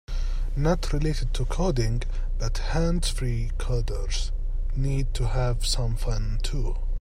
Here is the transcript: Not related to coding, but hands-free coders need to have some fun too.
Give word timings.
Not 0.55 0.93
related 0.93 1.31
to 1.35 1.45
coding, 1.45 2.01
but 2.39 2.57
hands-free 2.73 3.51
coders 3.59 4.31
need 4.75 5.13
to 5.13 5.27
have 5.27 5.63
some 5.63 5.95
fun 5.95 6.39
too. 6.41 6.75